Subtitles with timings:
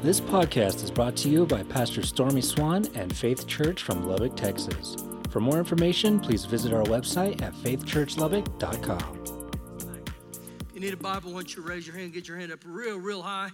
[0.00, 4.36] This podcast is brought to you by Pastor Stormy Swan and Faith Church from Lubbock,
[4.36, 4.96] Texas.
[5.28, 9.24] For more information, please visit our website at faithchurchlubbock.com.
[10.60, 12.96] If you need a Bible, once you raise your hand, get your hand up real,
[12.96, 13.50] real high.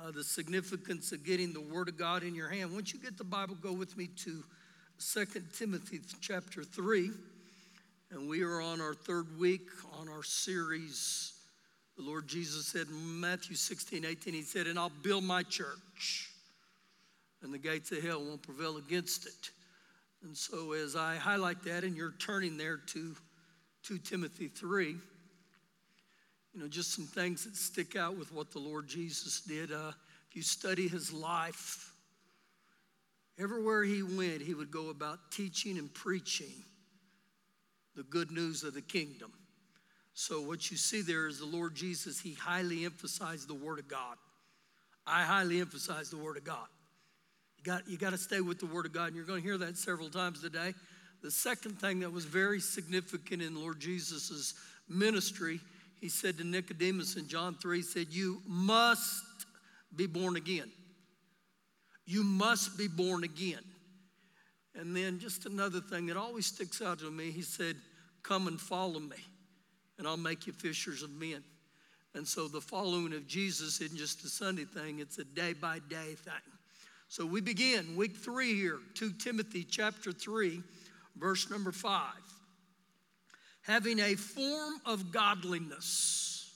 [0.00, 2.72] Uh, the significance of getting the Word of God in your hand.
[2.72, 4.44] Once you get the Bible, go with me to
[5.00, 7.10] 2 Timothy chapter 3.
[8.12, 9.66] And we are on our third week
[9.98, 11.37] on our series.
[11.98, 16.30] The Lord Jesus said in Matthew 16, 18, He said, And I'll build my church,
[17.42, 19.50] and the gates of hell won't prevail against it.
[20.22, 23.16] And so, as I highlight that, and you're turning there to
[23.82, 24.90] 2 Timothy 3,
[26.54, 29.72] you know, just some things that stick out with what the Lord Jesus did.
[29.72, 29.90] Uh,
[30.30, 31.92] if you study his life,
[33.40, 36.62] everywhere he went, he would go about teaching and preaching
[37.96, 39.32] the good news of the kingdom.
[40.20, 43.86] So, what you see there is the Lord Jesus, he highly emphasized the Word of
[43.86, 44.16] God.
[45.06, 46.66] I highly emphasize the Word of God.
[47.56, 49.46] You got, you got to stay with the Word of God, and you're going to
[49.46, 50.74] hear that several times today.
[51.22, 54.54] The second thing that was very significant in Lord Jesus'
[54.88, 55.60] ministry,
[56.00, 59.22] he said to Nicodemus in John 3, he said, You must
[59.94, 60.72] be born again.
[62.06, 63.62] You must be born again.
[64.74, 67.76] And then just another thing that always sticks out to me, he said,
[68.24, 69.16] Come and follow me,
[69.98, 71.42] and I'll make you fishers of men.
[72.14, 75.80] And so the following of Jesus isn't just a Sunday thing, it's a day by
[75.88, 76.52] day thing.
[77.08, 80.62] So we begin week three here, 2 Timothy chapter 3,
[81.16, 82.12] verse number 5.
[83.62, 86.52] Having a form of godliness.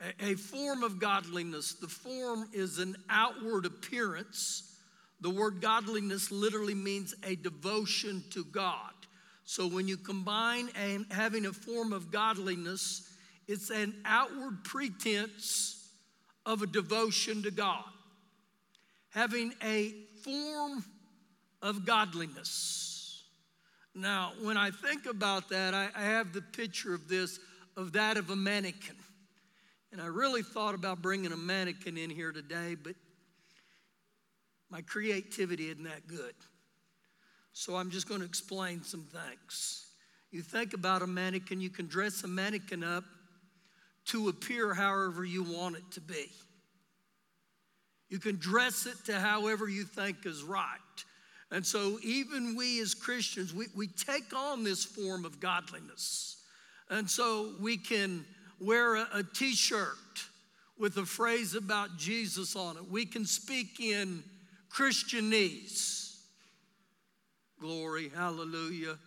[0.00, 1.74] A, a form of godliness.
[1.74, 4.74] The form is an outward appearance.
[5.20, 8.92] The word godliness literally means a devotion to God.
[9.46, 10.68] So when you combine
[11.10, 13.10] having a form of godliness,
[13.48, 15.88] it's an outward pretense
[16.44, 17.84] of a devotion to God
[19.16, 20.84] having a form
[21.62, 23.24] of godliness.
[23.94, 27.40] Now, when I think about that, I, I have the picture of this,
[27.78, 28.96] of that of a mannequin.
[29.90, 32.94] And I really thought about bringing a mannequin in here today, but
[34.68, 36.34] my creativity isn't that good.
[37.58, 39.86] So I'm just going to explain some things.
[40.30, 43.04] You think about a mannequin, you can dress a mannequin up
[44.08, 46.26] to appear however you want it to be.
[48.10, 50.66] You can dress it to however you think is right.
[51.50, 56.42] And so, even we as Christians, we, we take on this form of godliness.
[56.90, 58.26] And so, we can
[58.60, 59.96] wear a a t shirt
[60.78, 62.90] with a phrase about Jesus on it.
[62.90, 64.22] We can speak in
[64.70, 66.05] Christianese.
[67.60, 68.98] Glory, hallelujah.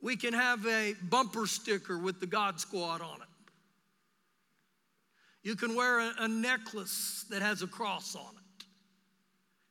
[0.00, 3.28] We can have a bumper sticker with the God Squad on it.
[5.42, 8.64] You can wear a, a necklace that has a cross on it.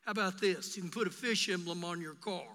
[0.06, 0.76] How about this?
[0.76, 2.48] You can put a fish emblem on your car.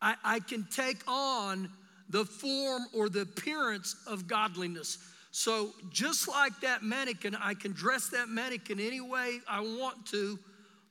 [0.00, 1.70] I, I can take on
[2.08, 4.98] the form or the appearance of godliness.
[5.30, 10.38] So, just like that mannequin, I can dress that mannequin any way I want to,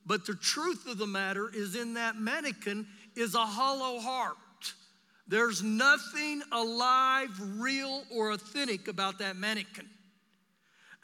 [0.06, 4.36] but the truth of the matter is, in that mannequin is a hollow heart.
[5.28, 9.88] There's nothing alive, real, or authentic about that mannequin.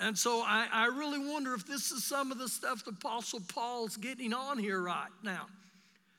[0.00, 3.40] And so I, I really wonder if this is some of the stuff the Apostle
[3.48, 5.46] Paul's getting on here right now.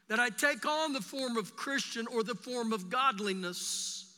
[0.08, 4.12] That I take on the form of Christian or the form of godliness,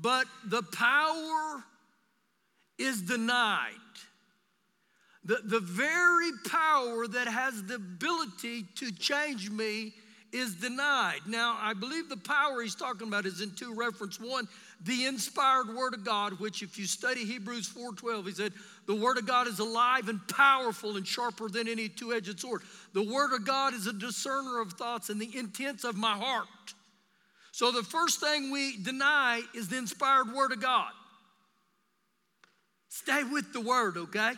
[0.00, 1.62] but the power
[2.76, 3.70] is denied.
[5.26, 9.92] The, the very power that has the ability to change me
[10.32, 11.20] is denied.
[11.26, 14.20] Now, I believe the power he's talking about is in two reference.
[14.20, 14.46] One,
[14.84, 18.52] the inspired word of God, which if you study Hebrews 4:12, he said,
[18.86, 22.62] the word of God is alive and powerful and sharper than any two-edged sword.
[22.92, 26.46] The word of God is a discerner of thoughts and the intents of my heart.
[27.50, 30.92] So the first thing we deny is the inspired word of God.
[32.88, 34.32] Stay with the word, okay?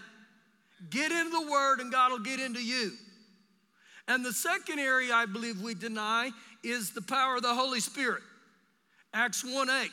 [0.91, 2.93] Get into the word and God will get into you.
[4.06, 6.31] And the second area I believe we deny
[6.64, 8.23] is the power of the Holy Spirit.
[9.12, 9.91] Acts 1 8.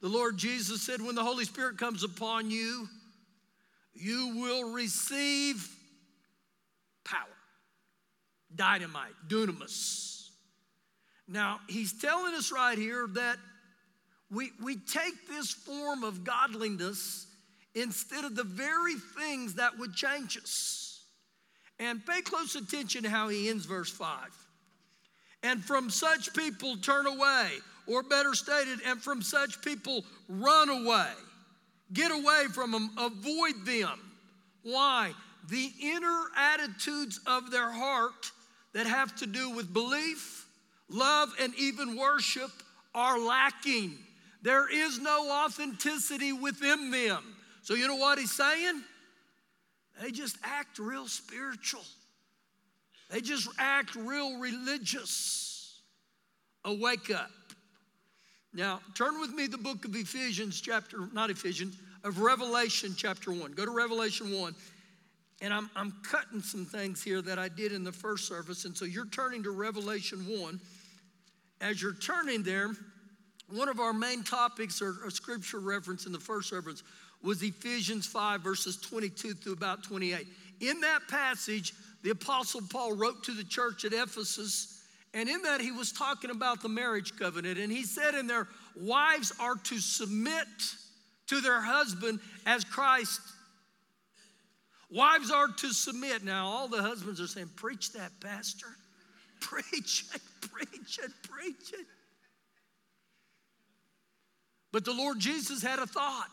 [0.00, 2.88] The Lord Jesus said, When the Holy Spirit comes upon you,
[3.94, 5.68] you will receive
[7.04, 7.18] power,
[8.54, 10.28] dynamite, dunamis.
[11.26, 13.38] Now, he's telling us right here that
[14.30, 17.26] we, we take this form of godliness
[17.80, 21.04] instead of the very things that would change us.
[21.78, 24.08] And pay close attention to how he ends verse 5.
[25.42, 27.50] And from such people turn away,
[27.86, 31.10] or better stated, and from such people run away.
[31.92, 33.98] Get away from them, avoid them.
[34.62, 35.12] Why?
[35.48, 38.32] The inner attitudes of their heart
[38.74, 40.46] that have to do with belief,
[40.90, 42.50] love, and even worship
[42.94, 43.96] are lacking.
[44.42, 47.36] There is no authenticity within them.
[47.68, 48.82] So, you know what he's saying?
[50.00, 51.84] They just act real spiritual,
[53.10, 55.82] they just act real religious.
[56.64, 57.30] Awake up.
[58.54, 63.52] Now, turn with me the book of Ephesians, chapter, not Ephesians, of Revelation, chapter 1.
[63.52, 64.54] Go to Revelation 1.
[65.42, 68.64] And I'm, I'm cutting some things here that I did in the first service.
[68.64, 70.60] And so you're turning to Revelation 1.
[71.60, 72.70] As you're turning there,
[73.50, 76.82] one of our main topics or, or scripture reference in the first service
[77.22, 80.26] was Ephesians 5, verses 22 through about 28.
[80.60, 84.82] In that passage, the Apostle Paul wrote to the church at Ephesus,
[85.14, 87.58] and in that he was talking about the marriage covenant.
[87.58, 90.46] And he said in there, wives are to submit
[91.28, 93.20] to their husband as Christ.
[94.90, 96.24] Wives are to submit.
[96.24, 98.68] Now, all the husbands are saying, Preach that, Pastor.
[99.40, 101.86] Preach it, preach it, preach it.
[104.72, 106.26] But the Lord Jesus had a thought.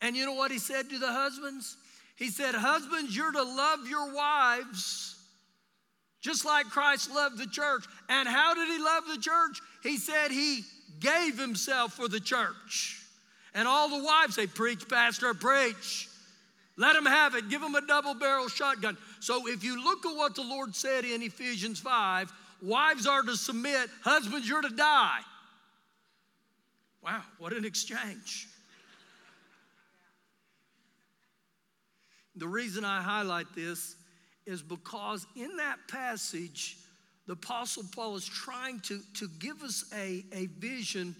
[0.00, 1.76] And you know what he said to the husbands?
[2.16, 5.16] He said, Husbands, you're to love your wives
[6.26, 7.84] just like Christ loved the church.
[8.08, 9.60] And how did he love the church?
[9.84, 10.62] He said he
[10.98, 13.00] gave himself for the church.
[13.54, 16.08] And all the wives say, Preach, Pastor, preach.
[16.76, 17.48] Let them have it.
[17.48, 18.98] Give them a double barrel shotgun.
[19.20, 23.36] So if you look at what the Lord said in Ephesians 5, wives are to
[23.36, 25.20] submit, husbands, you're to die.
[27.02, 28.48] Wow, what an exchange.
[32.36, 33.96] The reason I highlight this
[34.46, 36.76] is because in that passage,
[37.26, 41.16] the Apostle Paul is trying to, to give us a, a vision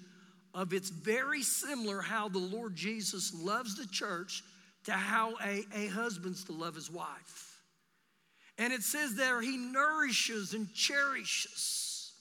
[0.55, 4.43] of it's very similar how the Lord Jesus loves the church
[4.85, 7.61] to how a, a husband's to love his wife.
[8.57, 12.13] And it says there, he nourishes and cherishes.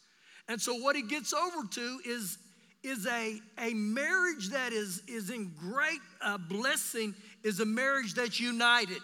[0.49, 2.37] And so what he gets over to is,
[2.83, 7.15] is a, a marriage that is, is in great uh, blessing
[7.45, 9.01] is a marriage that's united,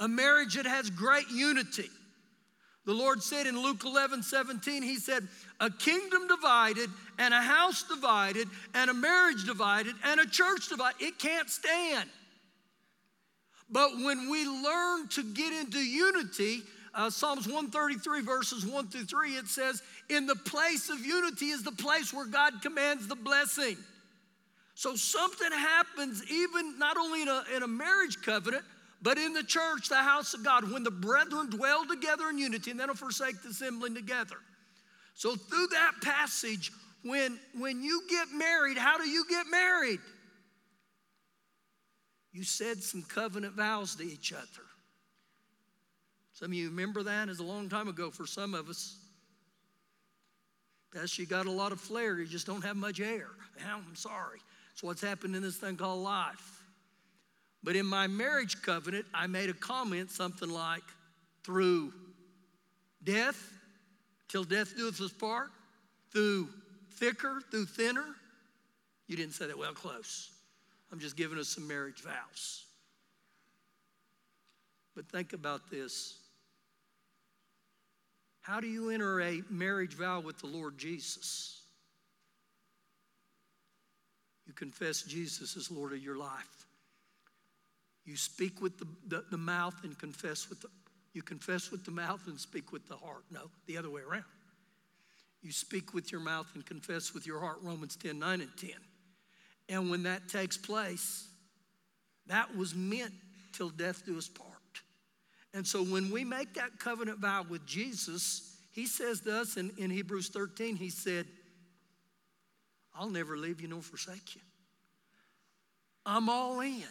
[0.00, 1.90] a marriage that has great unity.
[2.86, 5.28] The Lord said in Luke 11, 17, He said,
[5.60, 6.88] A kingdom divided,
[7.18, 12.08] and a house divided, and a marriage divided, and a church divided, it can't stand.
[13.70, 16.62] But when we learn to get into unity,
[16.94, 21.62] uh, Psalms 133, verses 1 through 3, it says, In the place of unity is
[21.62, 23.76] the place where God commands the blessing.
[24.82, 28.64] So something happens even not only in a, in a marriage covenant,
[29.00, 32.72] but in the church, the house of God, when the brethren dwell together in unity
[32.72, 34.34] and they don't forsake the assembling together.
[35.14, 36.72] So through that passage,
[37.04, 40.00] when, when you get married, how do you get married?
[42.32, 44.66] You said some covenant vows to each other.
[46.32, 47.28] Some of you remember that?
[47.28, 48.96] It's a long time ago for some of us.
[50.92, 53.28] Best you got a lot of flair, you just don't have much air.
[53.64, 54.40] I'm sorry.
[54.82, 56.62] What's happened in this thing called life.
[57.62, 60.82] But in my marriage covenant, I made a comment something like,
[61.44, 61.92] through
[63.02, 63.50] death,
[64.28, 65.50] till death doeth us part,
[66.10, 66.48] through
[66.94, 68.04] thicker, through thinner.
[69.06, 70.30] You didn't say that well, close.
[70.90, 72.64] I'm just giving us some marriage vows.
[74.96, 76.18] But think about this.
[78.40, 81.61] How do you enter a marriage vow with the Lord Jesus?
[84.52, 86.66] You confess Jesus as Lord of your life.
[88.04, 90.68] You speak with the, the, the mouth and confess with the,
[91.14, 93.24] you confess with the mouth and speak with the heart.
[93.30, 94.26] No, the other way around.
[95.40, 98.70] You speak with your mouth and confess with your heart, Romans 10 9 and 10.
[99.70, 101.26] And when that takes place,
[102.26, 103.14] that was meant
[103.54, 104.48] till death do us part.
[105.54, 109.70] And so when we make that covenant vow with Jesus, he says to us in,
[109.78, 111.24] in Hebrews 13, he said,
[112.94, 114.40] I'll never leave you nor forsake you.
[116.04, 116.82] I'm all in.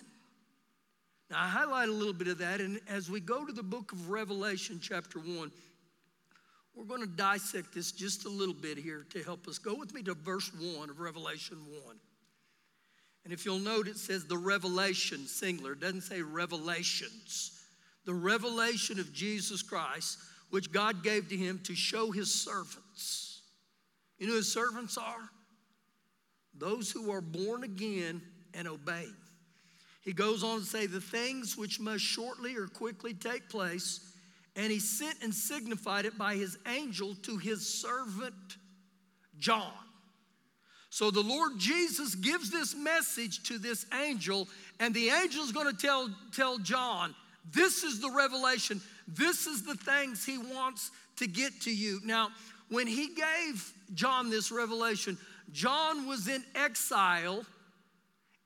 [1.30, 3.92] Now, I highlight a little bit of that, and as we go to the book
[3.92, 5.52] of Revelation, chapter 1,
[6.76, 9.58] we're going to dissect this just a little bit here to help us.
[9.58, 11.96] Go with me to verse 1 of Revelation 1.
[13.24, 15.74] And if you'll note, it says the revelation, singular.
[15.74, 17.62] It doesn't say revelations.
[18.06, 20.18] The revelation of Jesus Christ,
[20.50, 23.42] which God gave to him to show his servants.
[24.18, 25.30] You know who his servants are?
[26.62, 28.22] Those who are born again
[28.54, 29.08] and obey.
[30.04, 34.00] He goes on to say, the things which must shortly or quickly take place,
[34.56, 38.36] and he sent and signified it by his angel to his servant
[39.40, 39.74] John.
[40.90, 44.48] So the Lord Jesus gives this message to this angel,
[44.80, 47.16] and the angel is going to tell, tell John,
[47.52, 48.82] this is the revelation.
[49.08, 52.02] This is the things he wants to get to you.
[52.04, 52.30] Now,
[52.70, 55.18] when he gave John this revelation,
[55.52, 57.46] John was in exile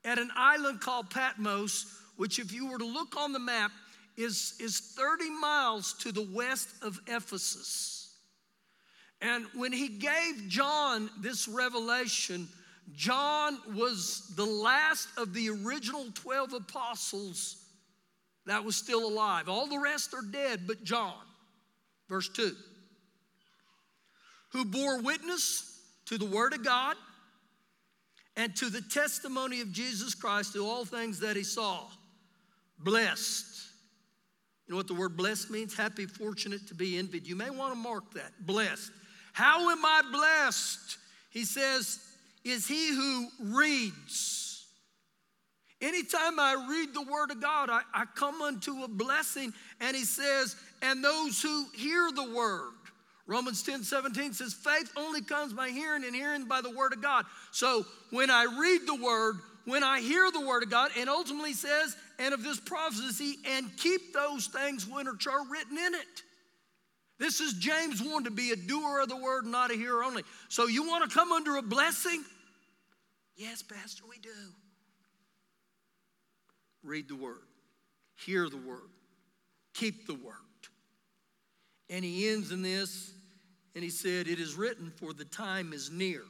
[0.04, 1.86] at an island called Patmos,
[2.16, 3.70] which, if you were to look on the map,
[4.16, 8.14] is, is 30 miles to the west of Ephesus.
[9.20, 12.48] And when he gave John this revelation,
[12.94, 17.56] John was the last of the original 12 apostles
[18.46, 19.48] that was still alive.
[19.48, 21.14] All the rest are dead but John.
[22.08, 22.54] Verse 2
[24.52, 25.75] Who bore witness
[26.06, 26.96] to the Word of God
[28.36, 31.80] and to the testimony of Jesus Christ to all things that he saw.
[32.78, 33.46] Blessed.
[34.66, 35.76] You know what the word blessed means?
[35.76, 37.26] Happy, fortunate, to be envied.
[37.26, 38.32] You may want to mark that.
[38.40, 38.90] Blessed.
[39.32, 40.98] How am I blessed?
[41.30, 42.00] He says,
[42.44, 44.66] is he who reads.
[45.80, 49.52] Anytime I read the word of God, I, I come unto a blessing.
[49.80, 52.72] And he says, and those who hear the word.
[53.26, 57.02] Romans 10 17 says, faith only comes by hearing, and hearing by the word of
[57.02, 57.24] God.
[57.50, 61.52] So when I read the word, when I hear the word of God, and ultimately
[61.52, 66.22] says, and of this prophecy, and keep those things which are written in it.
[67.18, 70.22] This is James 1 to be a doer of the word, not a hearer only.
[70.48, 72.22] So you want to come under a blessing?
[73.36, 74.30] Yes, Pastor, we do.
[76.82, 77.42] Read the word,
[78.14, 78.90] hear the word,
[79.74, 80.34] keep the word.
[81.88, 83.12] And he ends in this,
[83.76, 86.22] and he said, It is written, for the time is near.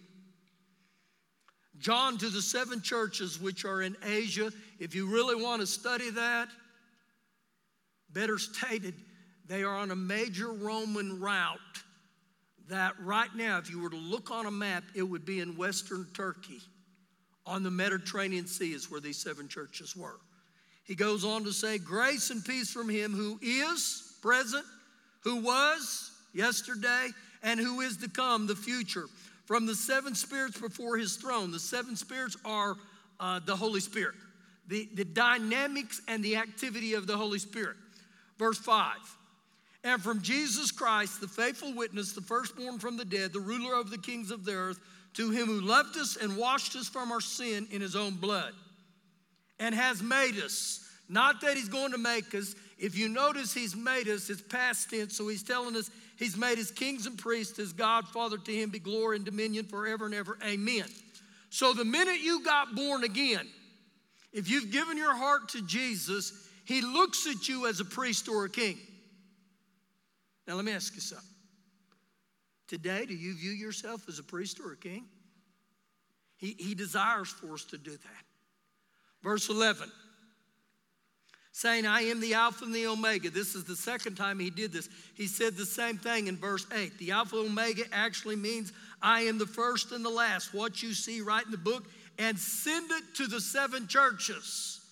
[1.78, 4.50] John to the seven churches which are in Asia.
[4.80, 6.48] If you really want to study that,
[8.12, 8.94] better stated,
[9.46, 11.58] they are on a major Roman route
[12.68, 15.56] that right now, if you were to look on a map, it would be in
[15.56, 16.60] western Turkey.
[17.46, 20.18] On the Mediterranean Sea is where these seven churches were.
[20.82, 24.64] He goes on to say, Grace and peace from him who is present,
[25.20, 27.10] who was yesterday,
[27.46, 29.06] and who is to come, the future
[29.46, 31.52] from the seven spirits before his throne.
[31.52, 32.74] The seven spirits are
[33.20, 34.16] uh, the Holy Spirit,
[34.66, 37.76] the, the dynamics and the activity of the Holy Spirit.
[38.36, 38.96] Verse 5
[39.84, 43.90] And from Jesus Christ, the faithful witness, the firstborn from the dead, the ruler of
[43.90, 44.80] the kings of the earth,
[45.14, 48.52] to him who loved us and washed us from our sin in his own blood,
[49.60, 50.82] and has made us.
[51.08, 52.56] Not that he's going to make us.
[52.78, 56.56] If you notice, he's made us, it's past tense, so he's telling us He's made
[56.56, 60.14] his kings and priests, his God, Father, to him be glory and dominion forever and
[60.14, 60.38] ever.
[60.44, 60.86] Amen.
[61.50, 63.46] So the minute you got born again,
[64.32, 68.46] if you've given your heart to Jesus, he looks at you as a priest or
[68.46, 68.78] a king.
[70.48, 71.28] Now, let me ask you something.
[72.66, 75.04] Today, do you view yourself as a priest or a king?
[76.38, 78.24] He, he desires for us to do that.
[79.22, 79.90] Verse 11
[81.56, 83.30] saying, I am the Alpha and the Omega.
[83.30, 84.90] This is the second time he did this.
[85.14, 86.98] He said the same thing in verse 8.
[86.98, 90.92] The Alpha and Omega actually means I am the first and the last, what you
[90.92, 91.86] see right in the book,
[92.18, 94.82] and send it to the seven churches.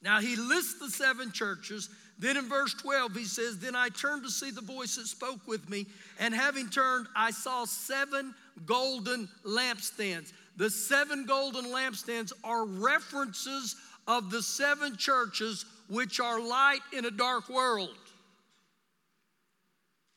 [0.00, 1.90] Now he lists the seven churches.
[2.20, 5.48] Then in verse 12, he says, Then I turned to see the voice that spoke
[5.48, 5.86] with me,
[6.20, 8.32] and having turned, I saw seven
[8.64, 10.32] golden lampstands.
[10.56, 13.74] The seven golden lampstands are references
[14.06, 17.94] of the seven churches which are light in a dark world.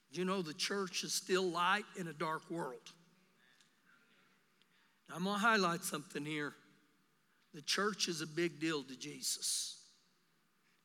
[0.10, 2.79] You know, the church is still light in a dark world.
[5.10, 6.53] Now, I'm going to highlight something here.
[7.53, 9.75] The church is a big deal to Jesus.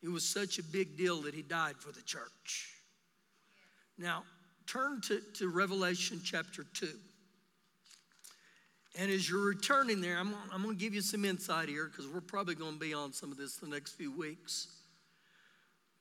[0.02, 2.74] It was such a big deal that he died for the church.
[3.96, 4.24] Now,
[4.66, 6.88] turn to, to Revelation chapter 2.
[8.98, 12.08] And as you're returning there, I'm, I'm going to give you some insight here because
[12.08, 14.66] we're probably going to be on some of this the next few weeks.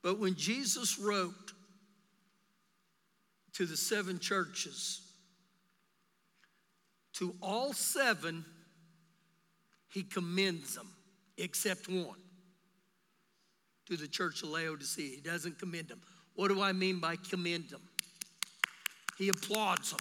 [0.01, 1.53] But when Jesus wrote
[3.53, 5.01] to the seven churches,
[7.13, 8.45] to all seven,
[9.89, 10.87] he commends them,
[11.37, 12.15] except one.
[13.87, 15.99] To the church of Laodicea, he doesn't commend them.
[16.35, 17.81] What do I mean by commend them?
[19.17, 19.99] He applauds them.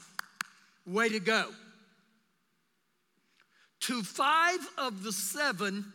[0.86, 1.46] Way to go.
[3.80, 5.92] To five of the seven,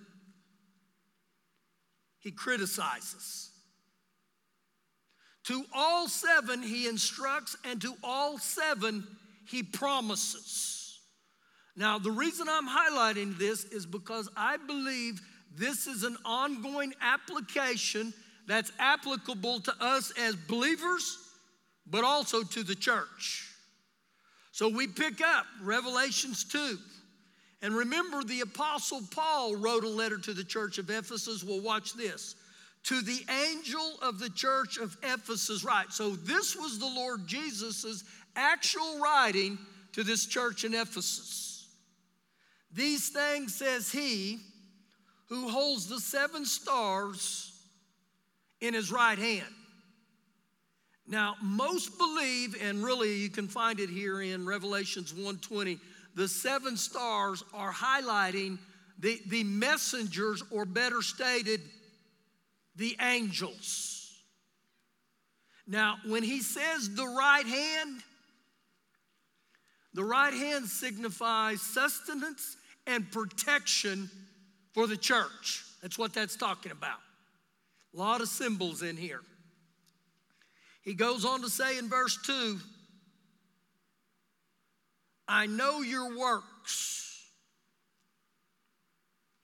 [2.19, 3.52] he criticizes.
[5.45, 9.05] To all seven, he instructs, and to all seven,
[9.45, 10.99] he promises.
[11.75, 15.19] Now, the reason I'm highlighting this is because I believe
[15.55, 18.13] this is an ongoing application
[18.47, 21.17] that's applicable to us as believers,
[21.87, 23.49] but also to the church.
[24.51, 26.77] So we pick up Revelations 2,
[27.61, 31.43] And remember, the Apostle Paul wrote a letter to the church of Ephesus.
[31.43, 32.35] Well, watch this.
[32.83, 35.91] To the angel of the church of Ephesus, right?
[35.91, 38.03] So this was the Lord Jesus'
[38.35, 39.57] actual writing
[39.93, 41.67] to this church in Ephesus.
[42.73, 44.39] These things says he
[45.29, 47.51] who holds the seven stars
[48.59, 49.53] in his right hand.
[51.07, 55.79] Now, most believe, and really you can find it here in Revelations 120,
[56.15, 58.57] the seven stars are highlighting
[58.99, 61.59] the, the messengers, or better stated,
[62.75, 64.11] the angels.
[65.67, 68.01] Now, when he says the right hand,
[69.93, 74.09] the right hand signifies sustenance and protection
[74.73, 75.63] for the church.
[75.81, 76.99] That's what that's talking about.
[77.93, 79.21] A lot of symbols in here.
[80.81, 82.59] He goes on to say in verse 2
[85.27, 87.21] I know your works.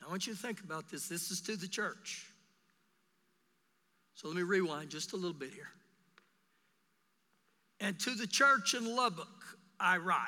[0.06, 1.08] I want you to think about this.
[1.08, 2.26] This is to the church.
[4.20, 5.70] So let me rewind just a little bit here.
[7.80, 9.30] And to the church in Lubbock,
[9.80, 10.28] I write.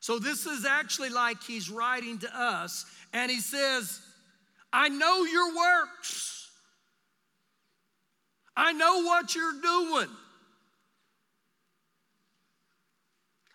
[0.00, 2.84] So this is actually like he's writing to us,
[3.14, 4.02] and he says,
[4.70, 6.50] I know your works.
[8.54, 10.10] I know what you're doing.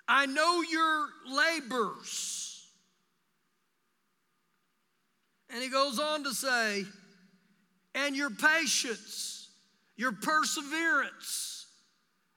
[0.07, 2.65] I know your labors.
[5.51, 6.86] And he goes on to say,
[7.95, 9.47] and your patience,
[9.95, 11.65] your perseverance,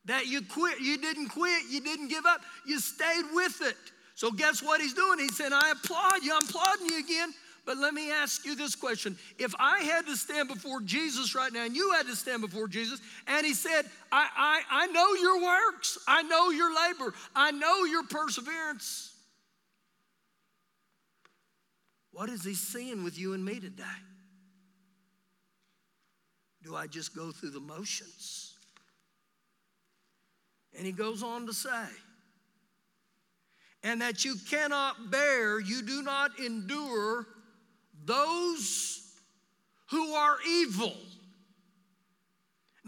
[0.07, 3.77] that you quit, you didn't quit, you didn't give up, you stayed with it.
[4.15, 5.19] So, guess what he's doing?
[5.19, 7.35] He said, I applaud you, I'm applauding you again.
[7.67, 9.19] But let me ask you this question.
[9.39, 12.67] If I had to stand before Jesus right now, and you had to stand before
[12.67, 14.27] Jesus, and he said, I,
[14.71, 19.13] I, I know your works, I know your labor, I know your perseverance.
[22.13, 23.85] What is he seeing with you and me today?
[26.69, 28.53] Do I just go through the motions?
[30.77, 31.87] And he goes on to say,
[33.83, 37.27] and that you cannot bear, you do not endure
[38.05, 39.01] those
[39.91, 40.93] who are evil.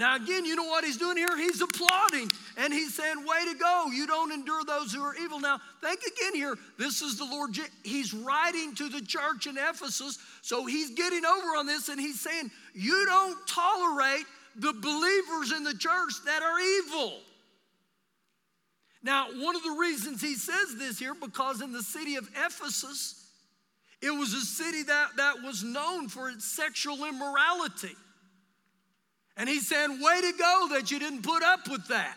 [0.00, 1.36] Now, again, you know what he's doing here?
[1.36, 3.88] He's applauding and he's saying, Way to go.
[3.92, 5.38] You don't endure those who are evil.
[5.38, 6.56] Now, think again here.
[6.78, 7.50] This is the Lord.
[7.82, 10.18] He's writing to the church in Ephesus.
[10.40, 14.24] So he's getting over on this and he's saying, You don't tolerate
[14.56, 17.18] the believers in the church that are evil.
[19.02, 23.22] Now, one of the reasons he says this here, because in the city of Ephesus,
[24.00, 27.94] it was a city that, that was known for its sexual immorality.
[29.40, 32.14] And he's saying, Way to go that you didn't put up with that.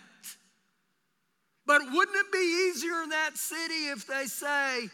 [1.66, 4.90] But wouldn't it be easier in that city if they say,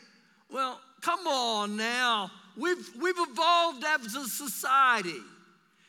[0.51, 5.19] Well, come on now, we've, we've evolved as a society.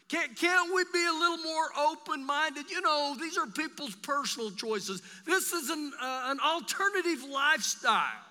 [0.08, 2.70] Can't, can't we be a little more open minded?
[2.70, 5.02] You know, these are people's personal choices.
[5.26, 8.24] This is an, uh, an alternative lifestyle.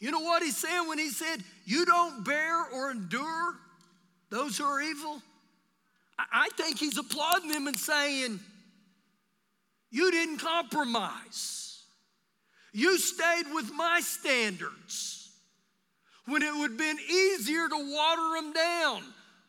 [0.00, 3.54] You know what he's saying when he said, You don't bear or endure
[4.30, 5.20] those who are evil?
[6.18, 8.40] I think he's applauding them and saying,
[9.90, 11.82] You didn't compromise.
[12.72, 15.30] You stayed with my standards
[16.26, 19.02] when it would have been easier to water them down.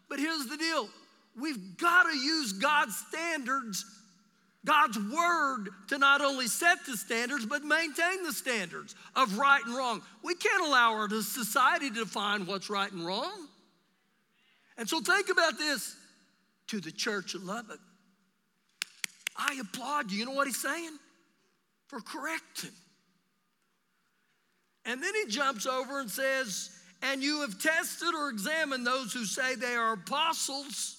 [0.10, 0.90] But here's the deal
[1.40, 3.86] we've got to use God's standards,
[4.66, 9.76] God's word, to not only set the standards, but maintain the standards of right and
[9.76, 10.02] wrong.
[10.24, 13.48] We can't allow our society to define what's right and wrong.
[14.78, 15.96] And so think about this
[16.68, 17.80] to the church of Lubbock.
[19.36, 20.20] I applaud you.
[20.20, 20.98] You know what he's saying?
[21.88, 22.72] For correcting.
[24.86, 26.70] And then he jumps over and says,
[27.02, 30.98] And you have tested or examined those who say they are apostles,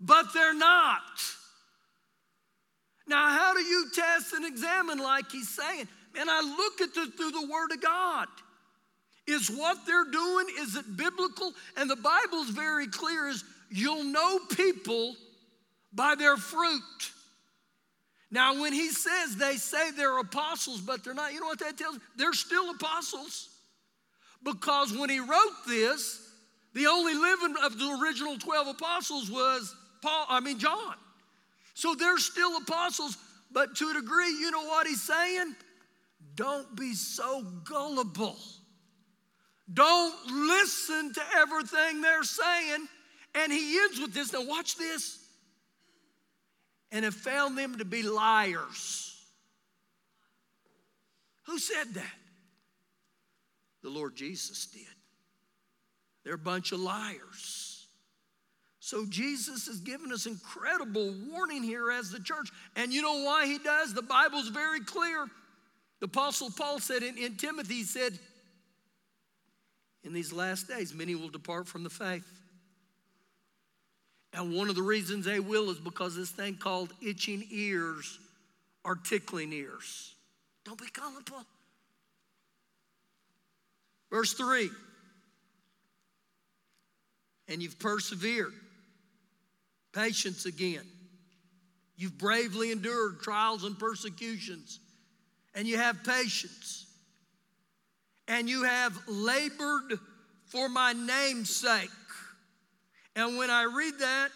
[0.00, 1.02] but they're not.
[3.08, 5.86] Now, how do you test and examine like he's saying?
[6.18, 8.26] And I look at the through the Word of God.
[9.28, 11.52] Is what they're doing, is it biblical?
[11.76, 15.16] And the Bible's very clear is You'll know people
[15.92, 16.82] by their fruit.
[18.30, 21.78] Now, when he says they say they're apostles, but they're not, you know what that
[21.78, 21.98] tells?
[22.16, 23.48] They're still apostles.
[24.42, 26.22] Because when he wrote this,
[26.74, 30.94] the only living of the original 12 apostles was Paul, I mean, John.
[31.74, 33.16] So they're still apostles,
[33.50, 35.54] but to a degree, you know what he's saying?
[36.34, 38.36] Don't be so gullible.
[39.72, 42.86] Don't listen to everything they're saying
[43.36, 44.32] and he ends with this.
[44.32, 45.22] Now, watch this.
[46.90, 49.14] And have found them to be liars.
[51.46, 52.14] Who said that?
[53.86, 54.82] the Lord Jesus did.
[56.24, 57.86] They're a bunch of liars.
[58.80, 62.50] So Jesus has given us incredible warning here as the church.
[62.74, 63.94] And you know why he does?
[63.94, 65.28] The Bible's very clear.
[66.00, 68.18] The Apostle Paul said in, in Timothy, he said,
[70.02, 72.26] In these last days, many will depart from the faith.
[74.36, 78.18] And one of the reasons they will is because this thing called itching ears
[78.84, 80.14] are tickling ears.
[80.66, 81.42] Don't be gullible.
[84.10, 84.68] Verse 3
[87.48, 88.52] And you've persevered,
[89.94, 90.84] patience again.
[91.96, 94.80] You've bravely endured trials and persecutions,
[95.54, 96.84] and you have patience.
[98.28, 99.98] And you have labored
[100.46, 101.90] for my name's sake
[103.16, 104.28] and when I read that,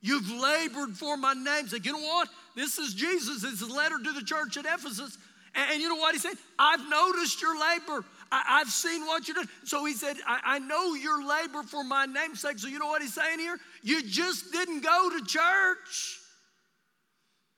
[0.00, 1.86] you've labored for my name's sake.
[1.86, 2.28] You know what?
[2.56, 3.44] This is Jesus.
[3.44, 5.16] It's a letter to the church at Ephesus.
[5.54, 6.34] And you know what he said?
[6.58, 8.04] I've noticed your labor.
[8.32, 9.48] I, have seen what you did.
[9.64, 12.58] So he said, I, I know your labor for my name's sake.
[12.58, 13.58] So you know what he's saying here?
[13.82, 16.18] You just didn't go to church.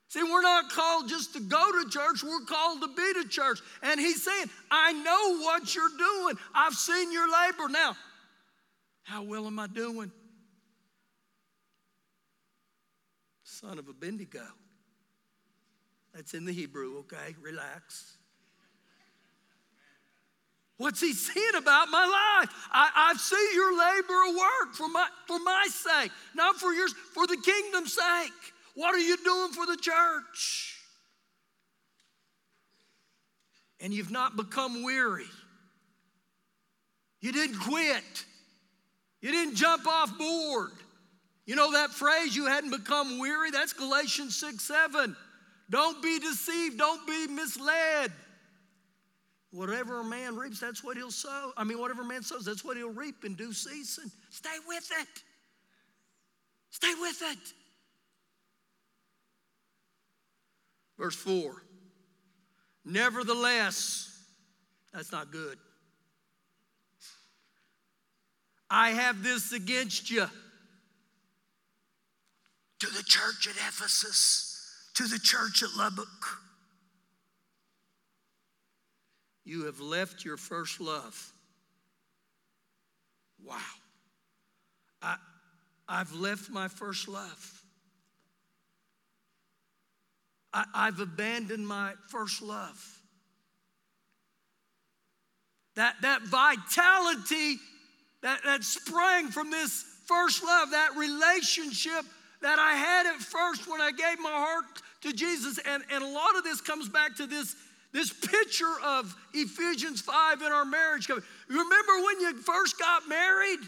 [0.09, 3.59] See, we're not called just to go to church, we're called to be to church.
[3.81, 6.35] And he's saying, I know what you're doing.
[6.53, 7.67] I've seen your labor.
[7.69, 7.95] Now,
[9.03, 10.11] how well am I doing?
[13.43, 14.43] Son of a Bendigo.
[16.13, 17.35] That's in the Hebrew, okay?
[17.41, 18.17] Relax.
[20.77, 22.49] What's he saying about my life?
[22.71, 26.93] I, I see your labor of work for my, for my sake, not for yours,
[27.13, 28.31] for the kingdom's sake.
[28.75, 30.79] What are you doing for the church?
[33.79, 35.27] And you've not become weary.
[37.21, 38.25] You didn't quit.
[39.23, 40.71] You didn't jump off board.
[41.45, 43.51] You know that phrase, you hadn't become weary?
[43.51, 45.15] That's Galatians 6 7.
[45.69, 48.11] Don't be deceived, don't be misled.
[49.51, 51.53] Whatever a man reaps, that's what he'll sow.
[51.55, 54.11] I mean, whatever man sows, that's what he'll reap in due season.
[54.29, 55.23] Stay with it.
[56.69, 57.53] Stay with it.
[60.99, 61.63] Verse 4
[62.83, 64.21] Nevertheless,
[64.93, 65.57] that's not good.
[68.75, 70.25] I have this against you.
[72.79, 76.07] To the church at Ephesus, to the church at Lubbock.
[79.45, 81.31] You have left your first love.
[83.45, 83.59] Wow.
[85.03, 85.17] I,
[85.87, 87.61] I've left my first love.
[90.51, 92.97] I, I've abandoned my first love.
[95.75, 97.57] That, that vitality
[98.23, 102.05] that, that sprang from this first love, that relationship
[102.41, 104.65] that I had at first when I gave my heart
[105.01, 105.59] to Jesus.
[105.65, 107.55] And, and a lot of this comes back to this,
[107.91, 111.09] this picture of Ephesians 5 in our marriage.
[111.09, 113.59] Remember when you first got married?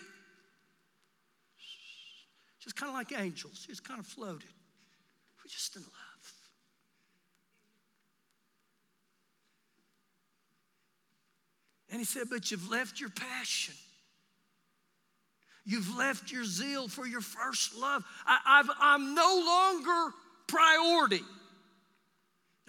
[2.62, 4.50] Just kind of like angels, just kind of floated.
[5.38, 5.91] We're just in love.
[11.91, 13.76] And he said, But you've left your passion.
[15.65, 18.04] You've left your zeal for your first love.
[18.28, 20.13] I, am no longer
[20.47, 21.23] priority.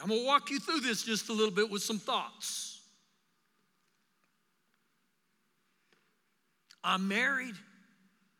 [0.00, 2.80] I'm going to walk you through this just a little bit with some thoughts.
[6.82, 7.54] I'm married.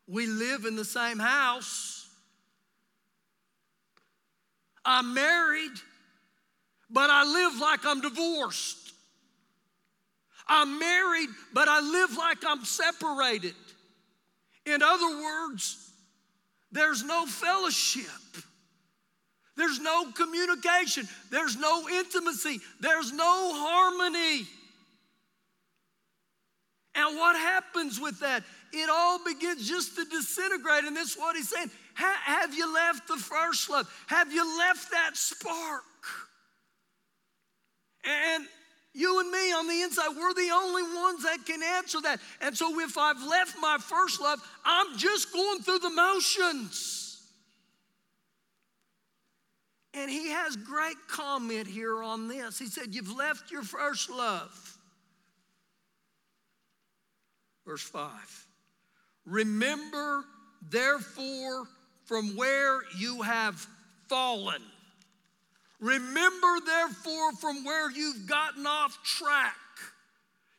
[0.07, 2.09] We live in the same house.
[4.85, 5.73] I'm married,
[6.88, 8.92] but I live like I'm divorced.
[10.47, 13.55] I'm married, but I live like I'm separated.
[14.66, 15.90] In other words,
[16.72, 18.05] there's no fellowship.
[19.57, 21.09] There's no communication.
[21.31, 22.61] There's no intimacy.
[22.81, 24.46] There's no harmony.
[26.94, 28.42] And what happens with that?
[28.72, 30.85] It all begins just to disintegrate.
[30.85, 31.70] And this is what he's saying.
[31.94, 33.88] Ha- have you left the first love?
[34.09, 35.83] Have you left that spark?
[38.05, 38.46] And
[38.97, 42.19] you and me on the inside, we're the only ones that can answer that.
[42.41, 47.23] And so if I've left my first love, I'm just going through the motions.
[49.93, 52.59] And he has great comment here on this.
[52.59, 54.79] He said, You've left your first love.
[57.67, 58.47] Verse 5
[59.27, 60.25] Remember,
[60.71, 61.67] therefore,
[62.07, 63.67] from where you have
[64.09, 64.63] fallen.
[65.81, 69.55] Remember, therefore, from where you've gotten off track.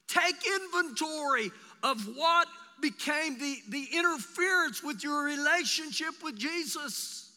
[0.08, 1.52] Take inventory
[1.84, 2.48] of what
[2.82, 7.32] became the, the interference with your relationship with Jesus.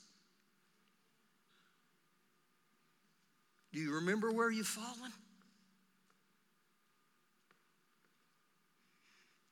[3.73, 5.13] Do you remember where you've fallen?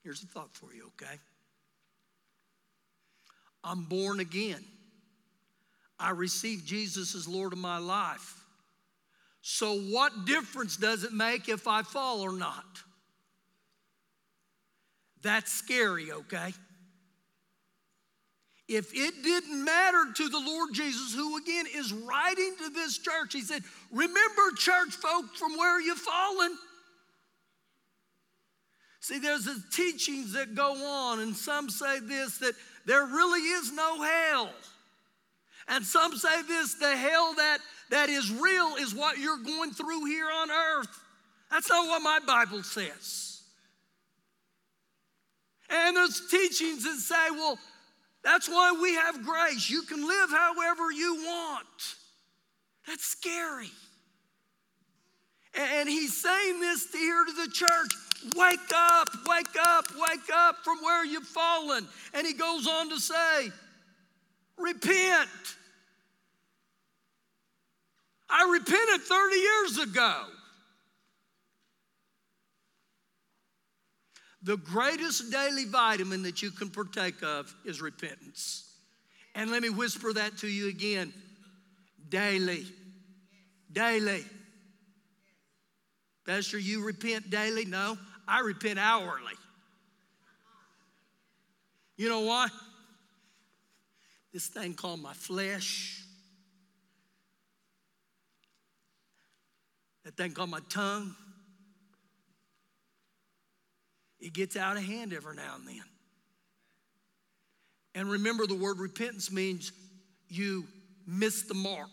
[0.03, 1.19] Here's a thought for you, okay?
[3.63, 4.65] I'm born again.
[5.99, 8.45] I received Jesus as Lord of my life.
[9.41, 12.65] So, what difference does it make if I fall or not?
[15.23, 16.53] That's scary, okay?
[18.69, 23.33] If it didn't matter to the Lord Jesus, who again is writing to this church,
[23.33, 26.57] he said, Remember, church folk, from where you've fallen.
[29.01, 32.53] See, there's the teachings that go on, and some say this that
[32.85, 34.51] there really is no hell.
[35.69, 37.59] And some say this the hell that,
[37.91, 41.05] that is real is what you're going through here on earth.
[41.51, 43.43] That's not what my Bible says.
[45.71, 47.59] And there's teachings that say, well,
[48.25, 49.69] that's why we have grace.
[49.69, 51.95] You can live however you want.
[52.87, 53.71] That's scary.
[55.55, 57.93] And he's saying this to here to the church
[58.37, 61.87] wake up, wake up, wake up from where you've fallen.
[62.15, 63.51] And he goes on to say,
[64.57, 65.29] repent.
[68.31, 70.25] I repented 30 years ago.
[74.43, 78.73] The greatest daily vitamin that you can partake of is repentance.
[79.35, 81.13] And let me whisper that to you again
[82.09, 82.65] daily.
[83.73, 84.25] Daily.
[86.27, 87.65] Pastor, you repent daily?
[87.65, 89.35] No, I repent hourly.
[91.97, 92.49] You know why?
[94.33, 96.05] This thing called my flesh,
[100.09, 101.15] that thing called my tongue,
[104.19, 105.83] it gets out of hand every now and then.
[107.95, 109.71] And remember, the word repentance means
[110.31, 110.65] you
[111.07, 111.91] miss the mark.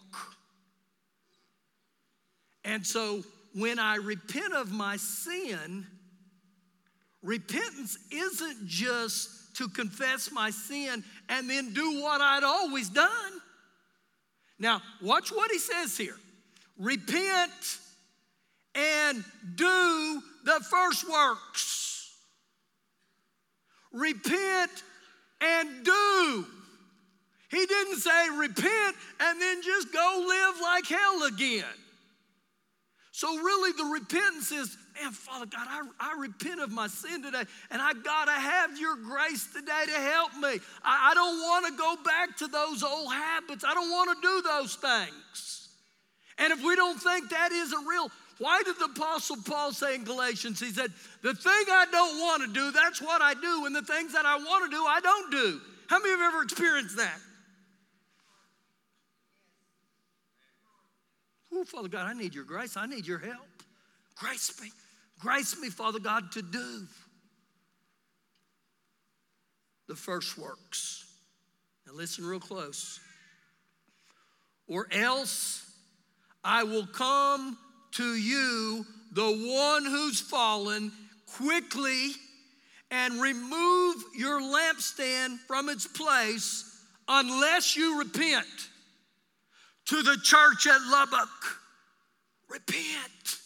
[2.64, 3.22] And so
[3.54, 5.86] when I repent of my sin,
[7.22, 13.42] repentance isn't just to confess my sin and then do what I'd always done.
[14.58, 16.16] Now, watch what he says here
[16.78, 17.52] repent
[18.76, 19.24] and
[19.56, 21.76] do the first works
[23.96, 24.84] repent
[25.42, 26.46] and do.
[27.50, 31.64] He didn't say repent and then just go live like hell again.
[33.12, 37.44] So, really, the repentance is, man, Father God, I, I repent of my sin today,
[37.72, 40.60] and I got to have your grace today to help me.
[40.84, 44.28] I, I don't want to go back to those old habits, I don't want to
[44.28, 45.70] do those things.
[46.38, 49.96] And if we don't think that is a real, why did the Apostle Paul say
[49.96, 53.66] in Galatians, he said, The thing I don't want to do, that's what I do,
[53.66, 55.62] and the things that I want to do, I don't do.
[55.88, 57.18] How many of you have ever experienced that?
[61.54, 62.76] Oh, Father God, I need your grace.
[62.76, 63.48] I need your help.
[64.16, 64.70] Grace me.
[65.20, 66.86] Grace me, Father God, to do
[69.88, 71.06] the first works.
[71.88, 73.00] Now, listen real close.
[74.68, 75.72] Or else
[76.44, 77.58] I will come
[77.96, 80.92] to you, the one who's fallen,
[81.26, 82.12] quickly
[82.92, 88.46] and remove your lampstand from its place unless you repent.
[89.88, 91.30] To the church at Lubbock,
[92.50, 93.38] repent.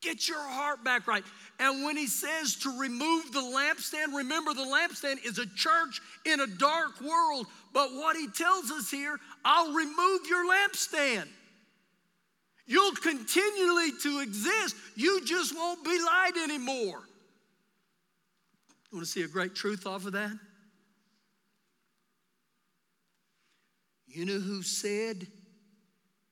[0.00, 1.24] Get your heart back right.
[1.58, 6.40] And when he says to remove the lampstand, remember the lampstand is a church in
[6.40, 7.46] a dark world.
[7.74, 11.26] But what he tells us here, I'll remove your lampstand.
[12.68, 14.76] You'll continually to exist.
[14.94, 17.02] You just won't be light anymore.
[18.90, 20.38] You want to see a great truth off of that?
[24.06, 25.26] You know who said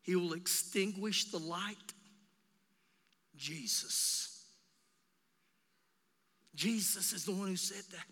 [0.03, 1.77] he will extinguish the light?
[3.35, 4.44] Jesus.
[6.55, 8.07] Jesus is the one who said that.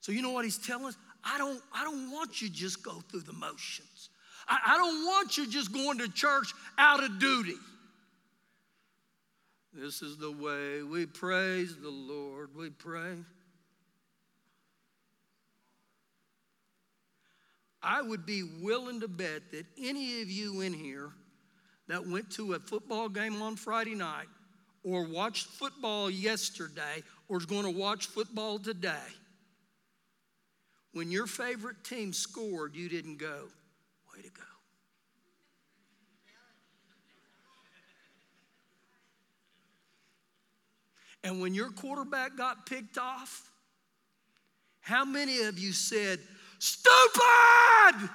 [0.00, 0.96] So you know what he's telling us?
[1.22, 4.10] I don't, I don't want you just go through the motions.
[4.48, 7.58] I, I don't want you just going to church out of duty.
[9.74, 12.56] This is the way we praise the Lord.
[12.56, 13.16] We pray.
[17.82, 21.10] I would be willing to bet that any of you in here
[21.88, 24.28] that went to a football game on Friday night
[24.82, 28.96] or watched football yesterday or is going to watch football today,
[30.92, 33.48] when your favorite team scored, you didn't go.
[34.14, 34.49] Way to go.
[41.22, 43.50] And when your quarterback got picked off,
[44.80, 46.18] how many of you said,
[46.58, 48.10] Stupid!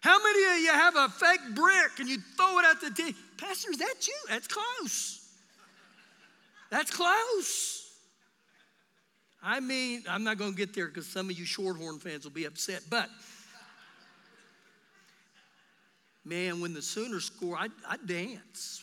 [0.00, 3.14] How many of you have a fake brick and you throw it at the team?
[3.38, 4.14] Pastor, is that you?
[4.28, 5.28] That's close.
[6.70, 7.90] That's close.
[9.42, 12.32] I mean, I'm not going to get there because some of you Shorthorn fans will
[12.32, 13.08] be upset, but
[16.24, 18.82] man, when the Sooners score, I, I dance.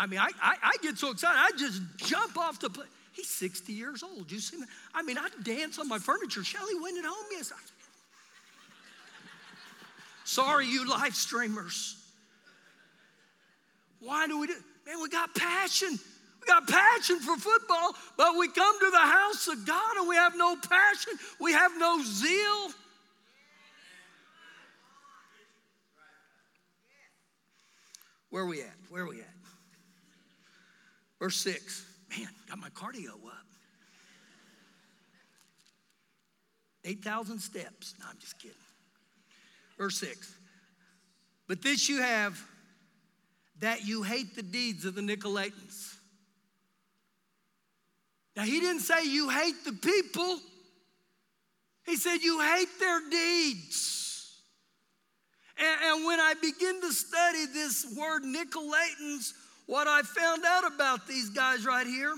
[0.00, 2.88] I mean, I, I, I, get so excited, I just jump off the plane.
[3.12, 4.32] He's 60 years old.
[4.32, 4.64] You see me?
[4.94, 6.42] I mean, I dance on my furniture.
[6.42, 7.26] Shelly went at home.
[7.30, 7.52] Yes.
[10.24, 12.02] Sorry, you live streamers.
[14.00, 14.54] Why do we do?
[14.86, 15.90] Man, we got passion.
[15.90, 20.16] We got passion for football, but we come to the house of God and we
[20.16, 21.12] have no passion.
[21.38, 22.70] We have no zeal.
[28.30, 28.72] Where are we at?
[28.88, 29.39] Where are we at?
[31.20, 31.84] Verse 6.
[32.10, 33.46] Man, got my cardio up.
[36.84, 37.94] 8,000 steps.
[38.00, 38.56] No, I'm just kidding.
[39.78, 40.34] Verse 6.
[41.46, 42.40] But this you have
[43.60, 45.96] that you hate the deeds of the Nicolaitans.
[48.36, 50.38] Now, he didn't say you hate the people,
[51.84, 54.40] he said you hate their deeds.
[55.58, 59.32] And, and when I begin to study this word Nicolaitans,
[59.70, 62.12] what I found out about these guys right here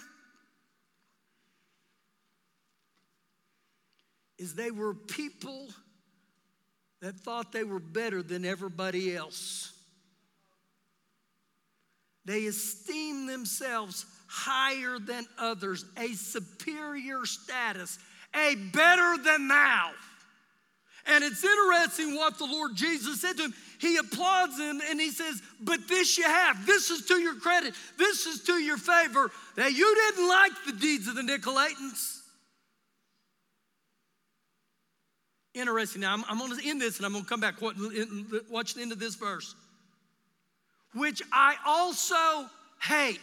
[4.39, 5.69] is they were people
[7.03, 9.71] that thought they were better than everybody else.
[12.25, 17.99] They esteemed themselves higher than others, a superior status,
[18.35, 19.91] a better than thou.
[21.07, 23.55] And it's interesting what the Lord Jesus said to him.
[23.81, 26.65] He applauds him and he says, But this you have.
[26.65, 27.75] This is to your credit.
[27.99, 32.21] This is to your favor that you didn't like the deeds of the Nicolaitans.
[35.55, 36.03] Interesting.
[36.03, 37.61] Now, I'm, I'm going to end this and I'm going to come back.
[37.61, 39.55] Watch the end of this verse.
[40.95, 42.49] Which I also
[42.81, 43.19] hate.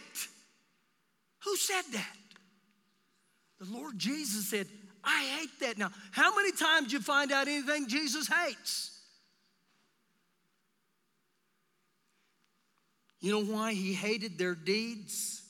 [1.44, 2.16] Who said that?
[3.60, 4.66] The Lord Jesus said,
[5.04, 5.78] I hate that.
[5.78, 8.90] Now, how many times you find out anything Jesus hates?
[13.20, 15.42] You know why he hated their deeds?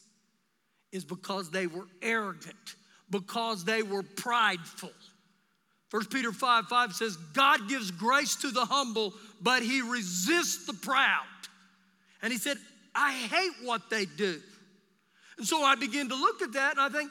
[0.92, 2.74] Is because they were arrogant,
[3.10, 4.90] because they were prideful.
[5.90, 10.72] 1 Peter 5 5 says, God gives grace to the humble, but he resists the
[10.72, 11.24] proud.
[12.22, 12.56] And he said,
[12.94, 14.40] I hate what they do.
[15.38, 17.10] And so I begin to look at that and I think,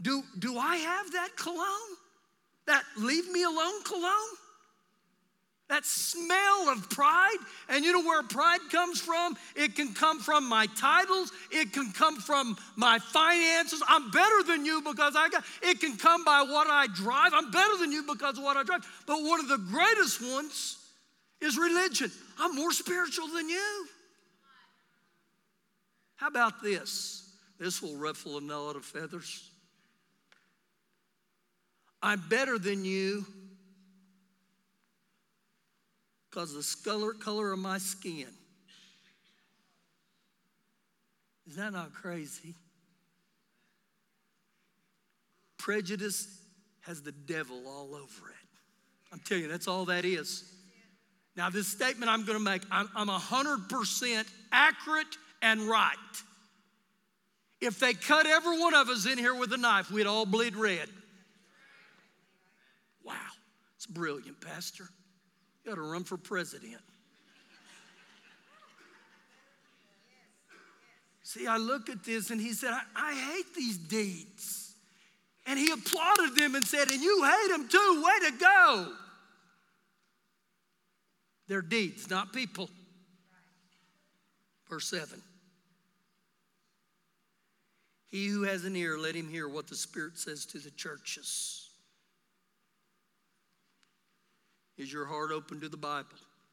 [0.00, 1.96] do, do I have that cologne?
[2.66, 4.36] That leave me alone cologne?
[5.68, 7.36] That smell of pride.
[7.68, 9.36] And you know where pride comes from?
[9.56, 13.82] It can come from my titles, it can come from my finances.
[13.88, 17.32] I'm better than you because I got it can come by what I drive.
[17.34, 18.86] I'm better than you because of what I drive.
[19.06, 20.78] But one of the greatest ones
[21.40, 22.10] is religion.
[22.38, 23.86] I'm more spiritual than you.
[26.16, 27.30] How about this?
[27.58, 29.50] This will ruffle a lot of feathers.
[32.04, 33.24] I'm better than you
[36.28, 38.26] because of the color, color of my skin.
[41.48, 42.54] Is that not crazy?
[45.56, 46.28] Prejudice
[46.82, 48.48] has the devil all over it.
[49.10, 50.44] I'm telling you, that's all that is.
[51.38, 55.06] Now, this statement I'm going to make, I'm, I'm 100% accurate
[55.40, 55.96] and right.
[57.62, 60.54] If they cut every one of us in here with a knife, we'd all bleed
[60.54, 60.90] red.
[63.84, 64.88] It's brilliant, Pastor.
[65.62, 66.80] You ought to run for president.
[71.22, 74.74] See, I look at this and he said, I, I, hate these deeds.
[75.44, 78.02] And he applauded them and said, And you hate them too.
[78.02, 78.92] Way to go.
[81.46, 82.70] They're deeds, not people.
[84.70, 85.20] Verse 7.
[88.08, 91.63] He who has an ear, let him hear what the Spirit says to the churches.
[94.76, 96.08] Is your heart open to the Bible?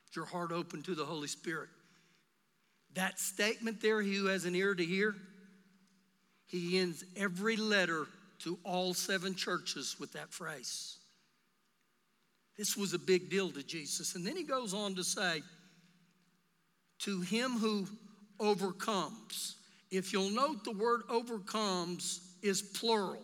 [0.09, 1.69] Is your heart open to the Holy Spirit?
[2.93, 5.15] That statement there, he who has an ear to hear,
[6.45, 8.07] he ends every letter
[8.39, 10.97] to all seven churches with that phrase.
[12.57, 14.15] This was a big deal to Jesus.
[14.15, 15.41] And then he goes on to say,
[16.99, 17.87] To him who
[18.39, 19.55] overcomes.
[19.89, 23.23] If you'll note, the word overcomes is plural.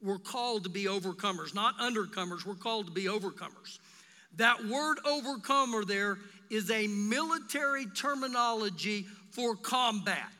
[0.00, 2.44] We're called to be overcomers, not undercomers.
[2.44, 3.78] We're called to be overcomers.
[4.36, 6.18] That word overcomer there
[6.50, 10.32] is a military terminology for combat,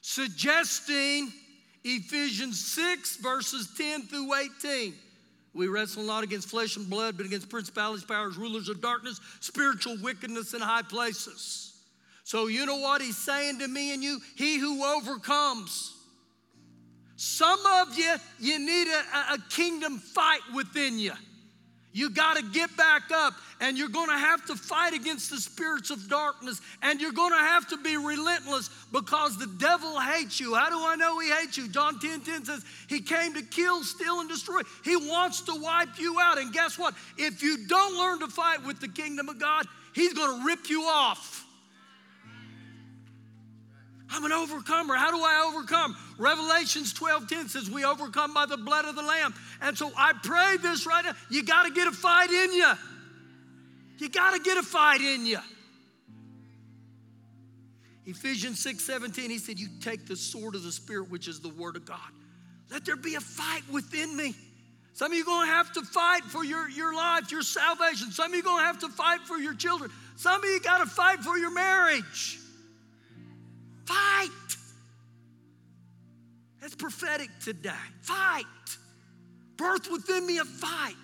[0.00, 1.32] suggesting
[1.84, 4.94] Ephesians 6, verses 10 through 18.
[5.54, 9.96] We wrestle not against flesh and blood, but against principalities, powers, rulers of darkness, spiritual
[10.02, 11.74] wickedness in high places.
[12.24, 14.20] So, you know what he's saying to me and you?
[14.36, 15.94] He who overcomes.
[17.14, 21.12] Some of you, you need a, a kingdom fight within you.
[21.96, 25.38] You got to get back up and you're going to have to fight against the
[25.38, 30.38] spirits of darkness and you're going to have to be relentless because the devil hates
[30.38, 30.54] you.
[30.54, 31.68] How do I know he hates you?
[31.68, 34.60] John 10 10 says he came to kill, steal, and destroy.
[34.84, 36.36] He wants to wipe you out.
[36.36, 36.92] And guess what?
[37.16, 40.68] If you don't learn to fight with the kingdom of God, he's going to rip
[40.68, 41.45] you off.
[44.10, 44.94] I'm an overcomer.
[44.94, 45.96] How do I overcome?
[46.18, 49.34] Revelations 12 10 says, We overcome by the blood of the Lamb.
[49.60, 51.12] And so I pray this right now.
[51.28, 52.72] You got to get a fight in you.
[53.98, 55.38] You got to get a fight in you.
[58.04, 61.48] Ephesians 6 17, he said, You take the sword of the Spirit, which is the
[61.48, 61.98] Word of God.
[62.70, 64.34] Let there be a fight within me.
[64.92, 68.10] Some of you are going to have to fight for your, your life, your salvation.
[68.12, 69.90] Some of you are going to have to fight for your children.
[70.16, 72.38] Some of you got to fight for your marriage.
[73.86, 74.30] Fight.
[76.60, 77.70] That's prophetic today.
[78.02, 78.44] Fight.
[79.56, 80.94] Birth within me a fight.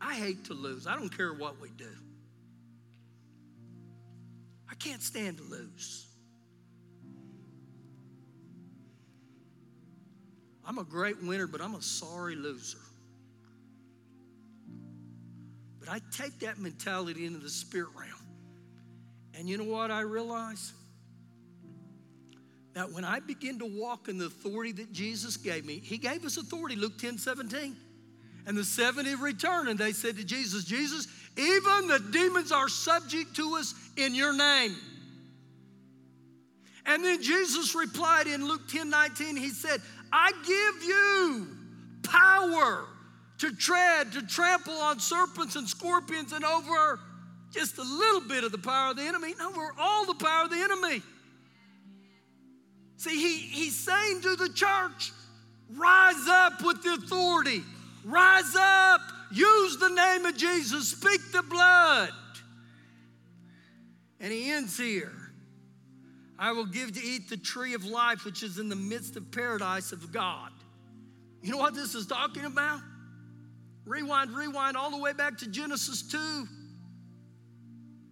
[0.00, 0.86] I hate to lose.
[0.86, 1.90] I don't care what we do.
[4.68, 6.06] I can't stand to lose.
[10.64, 12.78] I'm a great winner, but I'm a sorry loser.
[15.80, 18.12] But I take that mentality into the spirit realm.
[19.34, 20.72] And you know what I realize?
[22.74, 26.24] That when I begin to walk in the authority that Jesus gave me, He gave
[26.24, 27.76] us authority, Luke 10 17.
[28.46, 31.06] And the 70 returned and they said to Jesus, Jesus,
[31.36, 34.74] even the demons are subject to us in your name.
[36.86, 39.80] And then Jesus replied in Luke 10 19, He said,
[40.12, 41.48] I give you
[42.02, 42.86] power
[43.40, 47.00] to tread, to trample on serpents and scorpions and over
[47.50, 50.44] just a little bit of the power of the enemy, and over all the power
[50.44, 51.02] of the enemy.
[52.96, 55.12] See, he, he's saying to the church,
[55.70, 57.62] rise up with the authority,
[58.04, 59.00] rise up,
[59.32, 62.10] use the name of Jesus, speak the blood.
[64.20, 65.12] And he ends here.
[66.38, 69.30] I will give to eat the tree of life, which is in the midst of
[69.32, 70.52] paradise of God.
[71.42, 72.80] You know what this is talking about?
[73.90, 76.46] Rewind, rewind all the way back to Genesis 2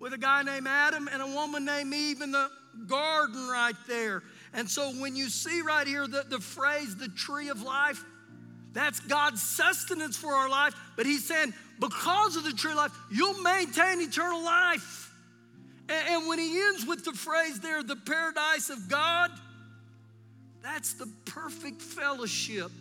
[0.00, 2.50] with a guy named Adam and a woman named Eve in the
[2.88, 4.24] garden right there.
[4.52, 8.04] And so when you see right here the, the phrase, the tree of life,
[8.72, 10.74] that's God's sustenance for our life.
[10.96, 15.14] But He's saying, because of the tree of life, you'll maintain eternal life.
[15.88, 19.30] And, and when He ends with the phrase there, the paradise of God,
[20.60, 22.72] that's the perfect fellowship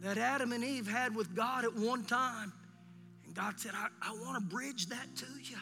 [0.00, 2.52] that Adam and Eve had with God at one time.
[3.24, 5.56] And God said, I, I want to bridge that to you.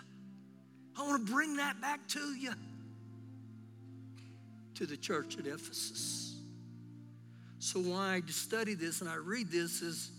[0.97, 2.53] I want to bring that back to you,
[4.75, 6.41] to the church at Ephesus.
[7.59, 10.11] So why I study this and I read this is,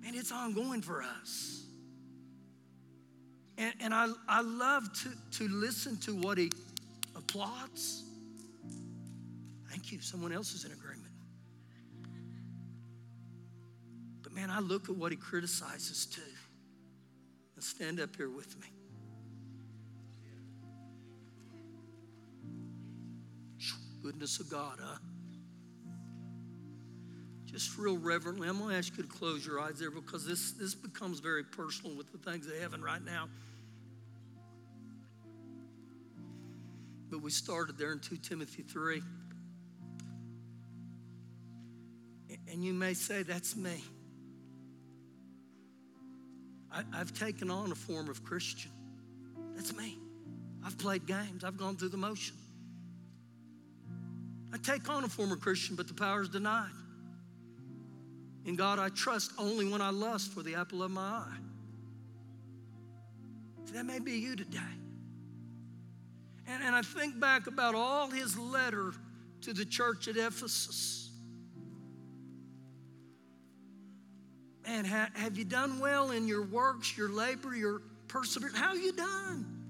[0.00, 1.64] man, it's ongoing for us.
[3.58, 6.50] And, and I, I love to, to listen to what he
[7.16, 8.04] applauds.
[9.70, 10.00] Thank you.
[10.00, 11.11] Someone else is in agreement.
[14.32, 16.20] But man, I look at what he criticizes too.
[17.56, 18.66] Now stand up here with me.
[24.02, 24.98] Goodness of God, huh?
[27.44, 30.52] Just real reverently, I'm going to ask you to close your eyes there because this,
[30.52, 33.28] this becomes very personal with the things of heaven right now.
[37.10, 39.02] But we started there in 2 Timothy 3.
[42.50, 43.82] And you may say, That's me.
[46.72, 48.70] I, have taken on a form of Christian.
[49.54, 49.98] That's me.
[50.64, 52.36] I've played games, I've gone through the motion.
[54.52, 56.70] I take on a form of Christian, but the power is denied.
[58.44, 61.36] In God, I trust only when I lust for the apple of my eye.
[63.64, 64.58] See, that may be you today.
[66.46, 68.92] And, and I think back about all his letter
[69.42, 71.01] to the church at Ephesus.
[74.64, 78.56] And ha- have you done well in your works, your labor, your perseverance?
[78.56, 79.62] How you done?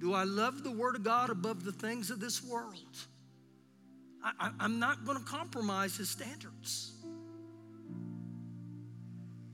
[0.00, 2.96] Do I love the Word of God above the things of this world?
[4.22, 6.92] I, am not going to compromise His standards.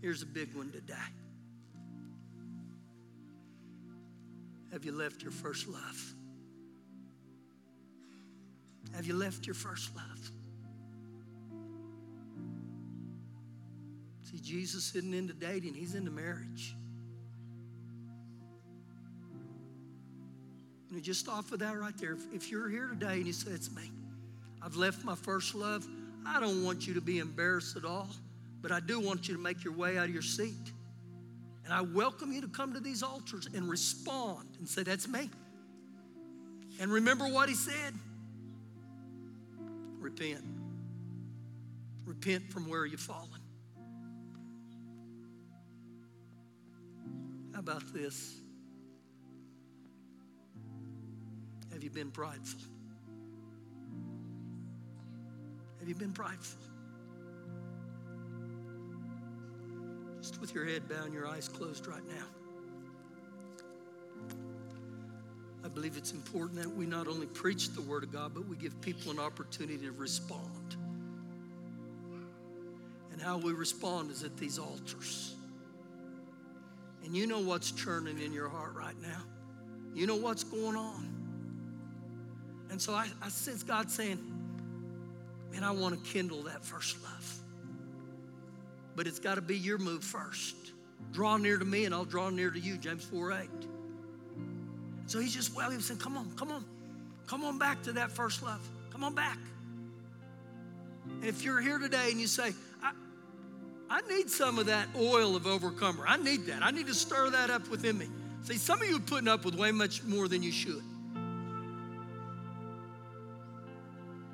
[0.00, 0.94] Here's a big one today.
[4.72, 6.14] Have you left your first love?
[8.94, 10.30] Have you left your first love?
[14.30, 16.74] See, Jesus isn't into dating, he's into marriage.
[20.90, 23.50] And just off of that right there, if, if you're here today and you say,
[23.50, 23.90] It's me,
[24.60, 25.86] I've left my first love,
[26.26, 28.08] I don't want you to be embarrassed at all,
[28.60, 30.72] but I do want you to make your way out of your seat.
[31.64, 35.30] And I welcome you to come to these altars and respond and say, That's me.
[36.80, 37.94] And remember what he said
[40.02, 40.44] repent.
[42.04, 43.40] Repent from where you've fallen.
[47.52, 48.40] How about this?
[51.72, 52.60] Have you been prideful?
[55.78, 56.60] Have you been prideful?
[60.20, 62.41] Just with your head bowed and your eyes closed right now.
[65.64, 68.56] I believe it's important that we not only preach the Word of God, but we
[68.56, 70.76] give people an opportunity to respond.
[73.12, 75.34] And how we respond is at these altars.
[77.04, 79.22] And you know what's churning in your heart right now.
[79.94, 81.08] You know what's going on.
[82.70, 84.18] And so I, I sense God saying,
[85.52, 87.38] Man, I want to kindle that first love.
[88.96, 90.56] But it's got to be your move first.
[91.12, 93.48] Draw near to me and I'll draw near to you, James 4 8.
[95.12, 96.64] So he's just, well, he was saying, come on, come on,
[97.26, 98.66] come on back to that first love.
[98.90, 99.36] Come on back.
[101.04, 102.92] And if you're here today and you say, I,
[103.90, 106.62] I need some of that oil of overcomer, I need that.
[106.62, 108.08] I need to stir that up within me.
[108.44, 110.82] See, some of you are putting up with way much more than you should.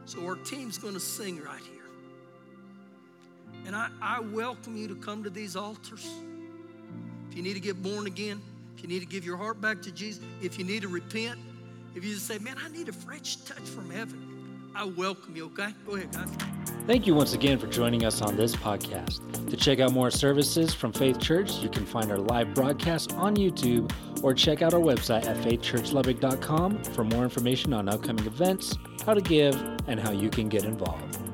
[0.04, 1.90] So our team's going to sing right here.
[3.66, 6.08] And I, I welcome you to come to these altars.
[7.28, 8.40] If you need to get born again,
[8.78, 11.36] if you need to give your heart back to Jesus, if you need to repent,
[11.96, 15.46] if you just say, man, I need a fresh touch from heaven, I welcome you,
[15.46, 15.74] okay?
[15.84, 16.28] Go ahead, guys.
[16.86, 19.50] Thank you once again for joining us on this podcast.
[19.50, 23.34] To check out more services from Faith Church, you can find our live broadcast on
[23.34, 29.12] YouTube or check out our website at faithchurchlubbock.com for more information on upcoming events, how
[29.12, 31.27] to give, and how you can get involved.